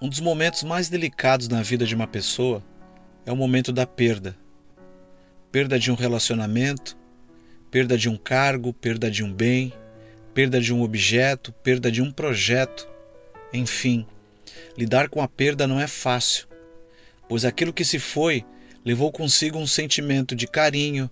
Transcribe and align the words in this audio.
Um 0.00 0.08
dos 0.08 0.20
momentos 0.20 0.62
mais 0.62 0.88
delicados 0.88 1.48
na 1.48 1.60
vida 1.60 1.84
de 1.84 1.92
uma 1.92 2.06
pessoa 2.06 2.62
é 3.26 3.32
o 3.32 3.36
momento 3.36 3.72
da 3.72 3.84
perda. 3.84 4.36
Perda 5.50 5.76
de 5.76 5.90
um 5.90 5.96
relacionamento, 5.96 6.96
perda 7.68 7.98
de 7.98 8.08
um 8.08 8.16
cargo, 8.16 8.72
perda 8.72 9.10
de 9.10 9.24
um 9.24 9.32
bem, 9.32 9.72
perda 10.32 10.60
de 10.60 10.72
um 10.72 10.82
objeto, 10.82 11.52
perda 11.64 11.90
de 11.90 12.00
um 12.00 12.12
projeto. 12.12 12.88
Enfim, 13.52 14.06
lidar 14.76 15.08
com 15.08 15.20
a 15.20 15.26
perda 15.26 15.66
não 15.66 15.80
é 15.80 15.88
fácil, 15.88 16.46
pois 17.28 17.44
aquilo 17.44 17.72
que 17.72 17.84
se 17.84 17.98
foi 17.98 18.44
levou 18.84 19.10
consigo 19.10 19.58
um 19.58 19.66
sentimento 19.66 20.36
de 20.36 20.46
carinho, 20.46 21.10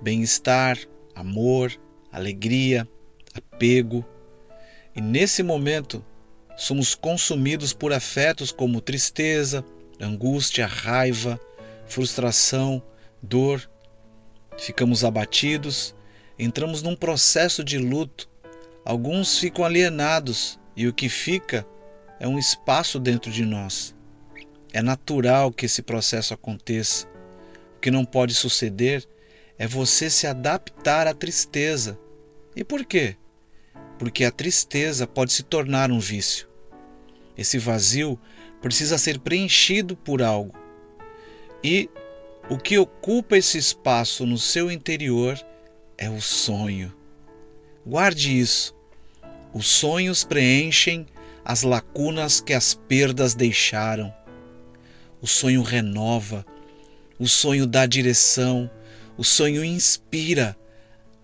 bem-estar, 0.00 0.78
amor, 1.12 1.72
alegria, 2.12 2.88
apego. 3.34 4.04
E 4.94 5.00
nesse 5.00 5.42
momento 5.42 6.04
somos 6.62 6.94
consumidos 6.94 7.72
por 7.72 7.92
afetos 7.92 8.52
como 8.52 8.80
tristeza, 8.80 9.64
angústia, 10.00 10.64
raiva, 10.64 11.40
frustração, 11.86 12.80
dor. 13.20 13.68
Ficamos 14.56 15.04
abatidos, 15.04 15.92
entramos 16.38 16.80
num 16.80 16.94
processo 16.94 17.64
de 17.64 17.78
luto. 17.78 18.30
Alguns 18.84 19.38
ficam 19.38 19.64
alienados 19.64 20.56
e 20.76 20.86
o 20.86 20.92
que 20.92 21.08
fica 21.08 21.66
é 22.20 22.28
um 22.28 22.38
espaço 22.38 23.00
dentro 23.00 23.32
de 23.32 23.44
nós. 23.44 23.92
É 24.72 24.80
natural 24.80 25.50
que 25.50 25.66
esse 25.66 25.82
processo 25.82 26.32
aconteça. 26.32 27.08
O 27.76 27.80
que 27.80 27.90
não 27.90 28.04
pode 28.04 28.34
suceder 28.34 29.04
é 29.58 29.66
você 29.66 30.08
se 30.08 30.28
adaptar 30.28 31.08
à 31.08 31.14
tristeza. 31.14 31.98
E 32.54 32.62
por 32.62 32.84
quê? 32.84 33.16
porque 34.02 34.24
a 34.24 34.32
tristeza 34.32 35.06
pode 35.06 35.32
se 35.32 35.44
tornar 35.44 35.92
um 35.92 36.00
vício. 36.00 36.48
Esse 37.36 37.58
vazio 37.58 38.18
precisa 38.60 38.98
ser 38.98 39.18
preenchido 39.18 39.96
por 39.96 40.22
algo. 40.22 40.54
E 41.62 41.88
o 42.50 42.58
que 42.58 42.78
ocupa 42.78 43.36
esse 43.36 43.58
espaço 43.58 44.26
no 44.26 44.38
seu 44.38 44.70
interior 44.70 45.38
é 45.96 46.10
o 46.10 46.20
sonho. 46.20 46.92
Guarde 47.86 48.38
isso. 48.38 48.74
Os 49.52 49.66
sonhos 49.66 50.24
preenchem 50.24 51.06
as 51.44 51.62
lacunas 51.62 52.40
que 52.40 52.52
as 52.52 52.74
perdas 52.74 53.34
deixaram. 53.34 54.12
O 55.20 55.26
sonho 55.26 55.62
renova, 55.62 56.44
o 57.18 57.28
sonho 57.28 57.66
dá 57.66 57.86
direção, 57.86 58.70
o 59.16 59.24
sonho 59.24 59.64
inspira, 59.64 60.56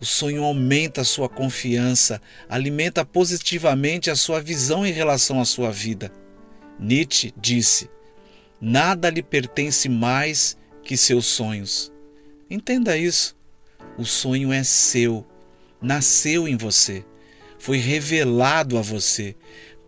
o 0.01 0.05
sonho 0.05 0.45
aumenta 0.45 1.01
a 1.01 1.05
sua 1.05 1.29
confiança, 1.29 2.21
alimenta 2.49 3.05
positivamente 3.05 4.11
a 4.11 4.17
sua 4.17 4.41
visão 4.41 4.87
em 4.87 4.93
relação 4.93 5.41
à 5.41 5.45
sua 5.45 5.71
vida. 5.73 6.13
Nietzsche 6.79 7.35
disse: 7.37 7.91
Nada 8.61 9.11
lhe 9.11 9.23
pertence 9.23 9.89
mais 9.89 10.57
que 10.85 10.97
seus 10.97 11.27
sonhos. 11.27 11.93
Entenda 12.49 12.97
isso. 12.97 13.37
O 13.97 14.05
sonho 14.05 14.53
é 14.53 14.63
seu, 14.63 15.27
nasceu 15.83 16.47
em 16.47 16.57
você, 16.57 17.05
foi 17.59 17.79
revelado 17.79 18.79
a 18.79 18.81
você, 18.81 19.35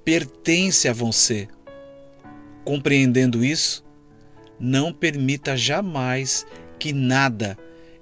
pertence 0.04 0.88
a 0.88 0.92
você. 0.92 1.46
Compreendendo 2.64 3.44
isso, 3.44 3.84
não 4.58 4.92
permita 4.92 5.56
jamais 5.56 6.44
que 6.78 6.92
nada 6.92 7.56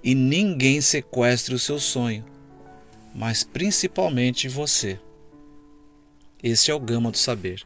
e 0.08 0.14
ninguém 0.14 0.80
sequestre 0.80 1.54
o 1.54 1.58
seu 1.58 1.78
sonho, 1.78 2.24
mas 3.14 3.44
principalmente 3.44 4.48
você. 4.48 4.98
Esse 6.42 6.70
é 6.70 6.74
o 6.74 6.80
Gama 6.80 7.10
do 7.10 7.18
Saber. 7.18 7.62